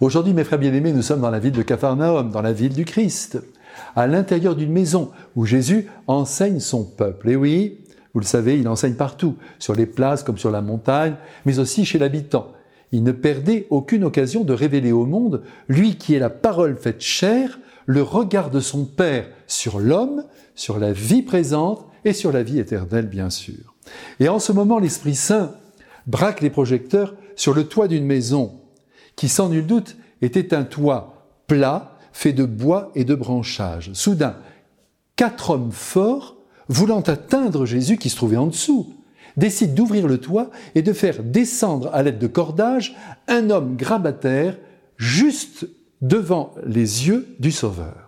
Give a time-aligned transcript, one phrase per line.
[0.00, 2.84] Aujourd'hui, mes frères bien-aimés, nous sommes dans la ville de Capharnaüm, dans la ville du
[2.84, 3.42] Christ,
[3.96, 7.30] à l'intérieur d'une maison où Jésus enseigne son peuple.
[7.30, 7.80] Et oui,
[8.14, 11.16] vous le savez, il enseigne partout, sur les places comme sur la montagne,
[11.46, 12.52] mais aussi chez l'habitant.
[12.92, 17.00] Il ne perdait aucune occasion de révéler au monde, lui qui est la parole faite
[17.00, 20.22] chair, le regard de son Père sur l'homme,
[20.54, 23.74] sur la vie présente et sur la vie éternelle, bien sûr.
[24.20, 25.56] Et en ce moment, l'Esprit Saint
[26.06, 28.57] braque les projecteurs sur le toit d'une maison
[29.18, 33.90] qui sans nul doute était un toit plat, fait de bois et de branchages.
[33.92, 34.36] Soudain,
[35.16, 36.36] quatre hommes forts,
[36.68, 38.94] voulant atteindre Jésus qui se trouvait en dessous,
[39.36, 42.94] décident d'ouvrir le toit et de faire descendre à l'aide de cordages
[43.26, 44.56] un homme grabataire
[44.96, 45.68] juste
[46.00, 48.07] devant les yeux du Sauveur.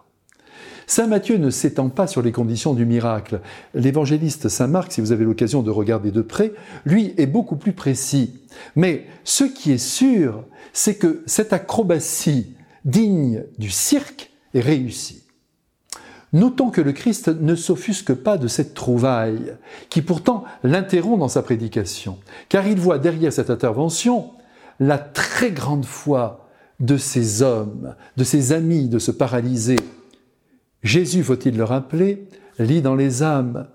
[0.90, 3.42] Saint Matthieu ne s'étend pas sur les conditions du miracle.
[3.74, 6.52] L'évangéliste Saint Marc, si vous avez l'occasion de regarder de près,
[6.84, 8.40] lui est beaucoup plus précis.
[8.74, 15.22] Mais ce qui est sûr, c'est que cette acrobatie digne du cirque est réussie.
[16.32, 19.54] Notons que le Christ ne s'offusque pas de cette trouvaille,
[19.90, 22.18] qui pourtant l'interrompt dans sa prédication,
[22.48, 24.32] car il voit derrière cette intervention
[24.80, 26.48] la très grande foi
[26.80, 29.76] de ces hommes, de ces amis de ce paralysé,
[30.82, 32.26] Jésus, faut-il le rappeler,
[32.58, 33.68] lit dans les âmes.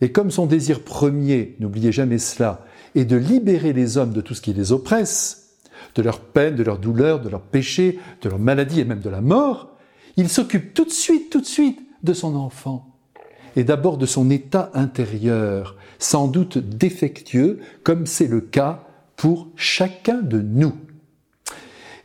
[0.00, 4.34] Et comme son désir premier, n'oubliez jamais cela, est de libérer les hommes de tout
[4.34, 5.58] ce qui les oppresse,
[5.94, 9.10] de leur peine, de leur douleur, de leurs péchés, de leur maladie et même de
[9.10, 9.76] la mort,
[10.16, 12.86] il s'occupe tout de suite, tout de suite de son enfant.
[13.56, 18.84] Et d'abord de son état intérieur, sans doute défectueux, comme c'est le cas
[19.16, 20.74] pour chacun de nous.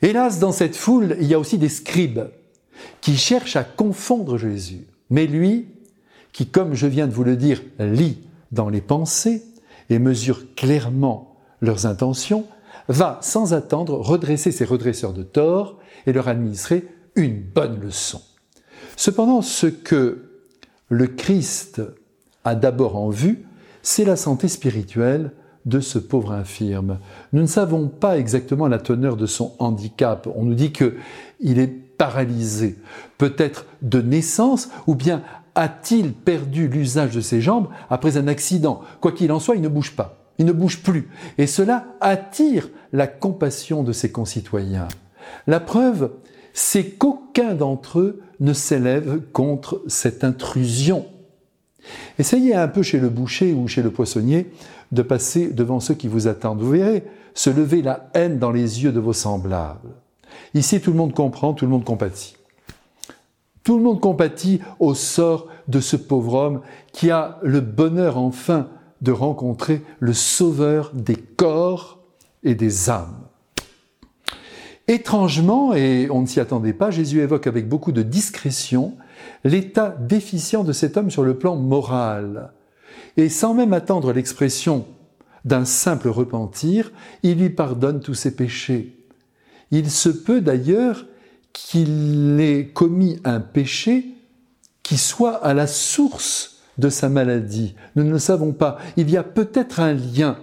[0.01, 2.29] Hélas, dans cette foule, il y a aussi des scribes,
[3.01, 4.87] qui cherche à confondre Jésus.
[5.09, 5.67] Mais lui,
[6.33, 8.19] qui, comme je viens de vous le dire, lit
[8.51, 9.43] dans les pensées
[9.89, 12.45] et mesure clairement leurs intentions,
[12.87, 18.21] va sans attendre redresser ses redresseurs de tort et leur administrer une bonne leçon.
[18.95, 20.29] Cependant, ce que
[20.89, 21.81] le Christ
[22.43, 23.45] a d'abord en vue,
[23.81, 25.31] c'est la santé spirituelle
[25.65, 26.99] de ce pauvre infirme.
[27.33, 30.27] Nous ne savons pas exactement la teneur de son handicap.
[30.35, 32.77] On nous dit qu'il est paralysé,
[33.17, 35.23] peut-être de naissance, ou bien
[35.55, 38.81] a-t-il perdu l'usage de ses jambes après un accident?
[39.01, 41.09] Quoi qu'il en soit, il ne bouge pas, il ne bouge plus.
[41.37, 44.87] Et cela attire la compassion de ses concitoyens.
[45.47, 46.11] La preuve,
[46.53, 51.05] c'est qu'aucun d'entre eux ne s'élève contre cette intrusion.
[52.17, 54.51] Essayez un peu chez le boucher ou chez le poissonnier
[54.91, 56.61] de passer devant ceux qui vous attendent.
[56.61, 57.03] Vous verrez
[57.33, 59.89] se lever la haine dans les yeux de vos semblables.
[60.53, 62.35] Ici, tout le monde comprend, tout le monde compatit.
[63.63, 66.61] Tout le monde compatit au sort de ce pauvre homme
[66.93, 68.67] qui a le bonheur enfin
[69.01, 71.99] de rencontrer le sauveur des corps
[72.43, 73.25] et des âmes.
[74.87, 78.93] Étrangement, et on ne s'y attendait pas, Jésus évoque avec beaucoup de discrétion
[79.43, 82.51] l'état déficient de cet homme sur le plan moral.
[83.17, 84.85] Et sans même attendre l'expression
[85.43, 86.91] d'un simple repentir,
[87.23, 88.94] il lui pardonne tous ses péchés.
[89.71, 91.05] Il se peut d'ailleurs
[91.53, 94.05] qu'il ait commis un péché
[94.83, 97.75] qui soit à la source de sa maladie.
[97.95, 98.77] Nous ne le savons pas.
[98.97, 100.37] Il y a peut-être un lien.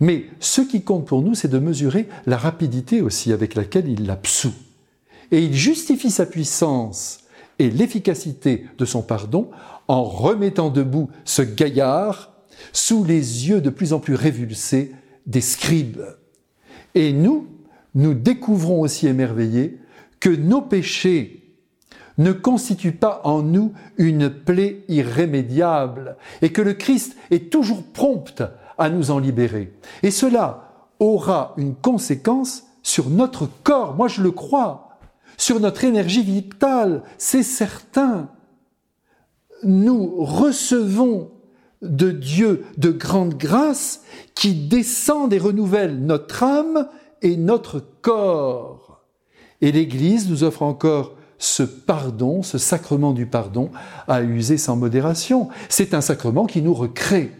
[0.00, 4.06] Mais ce qui compte pour nous, c'est de mesurer la rapidité aussi avec laquelle il
[4.06, 4.54] l'absout.
[5.30, 7.20] Et il justifie sa puissance
[7.58, 9.50] et l'efficacité de son pardon
[9.88, 12.32] en remettant debout ce gaillard
[12.72, 14.92] sous les yeux de plus en plus révulsés
[15.26, 16.02] des scribes.
[16.94, 17.48] Et nous,
[17.94, 19.78] nous découvrons aussi émerveillés
[20.20, 21.44] que nos péchés
[22.18, 28.42] ne constituent pas en nous une plaie irrémédiable et que le Christ est toujours prompt
[28.78, 29.72] à nous en libérer.
[30.02, 34.98] Et cela aura une conséquence sur notre corps, moi je le crois,
[35.36, 38.28] sur notre énergie vitale, c'est certain.
[39.64, 41.30] Nous recevons
[41.82, 44.02] de Dieu de grande grâce
[44.34, 46.88] qui descend et renouvelle notre âme
[47.24, 49.02] et notre corps.
[49.60, 53.70] Et l'Église nous offre encore ce pardon, ce sacrement du pardon
[54.06, 55.48] à user sans modération.
[55.68, 57.32] C'est un sacrement qui nous recrée.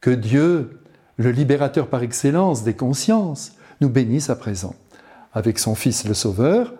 [0.00, 0.80] Que Dieu,
[1.16, 4.74] le libérateur par excellence des consciences, nous bénisse à présent,
[5.32, 6.72] avec son Fils le Sauveur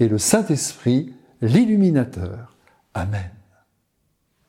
[0.00, 2.56] et le Saint-Esprit, l'illuminateur.
[2.94, 3.37] Amen.